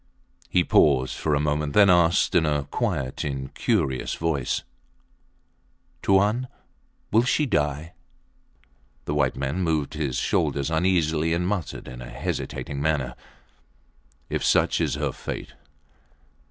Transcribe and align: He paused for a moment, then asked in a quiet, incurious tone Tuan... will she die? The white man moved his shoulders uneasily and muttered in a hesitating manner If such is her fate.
He 0.49 0.63
paused 0.63 1.15
for 1.15 1.35
a 1.35 1.39
moment, 1.39 1.73
then 1.73 1.87
asked 1.87 2.33
in 2.33 2.43
a 2.43 2.63
quiet, 2.71 3.23
incurious 3.23 4.15
tone 4.15 4.43
Tuan... 6.01 6.47
will 7.11 7.21
she 7.21 7.45
die? 7.45 7.93
The 9.05 9.13
white 9.13 9.35
man 9.35 9.59
moved 9.61 9.93
his 9.93 10.15
shoulders 10.17 10.71
uneasily 10.71 11.35
and 11.35 11.47
muttered 11.47 11.87
in 11.87 12.01
a 12.01 12.09
hesitating 12.09 12.81
manner 12.81 13.13
If 14.27 14.43
such 14.43 14.81
is 14.81 14.95
her 14.95 15.11
fate. 15.11 15.53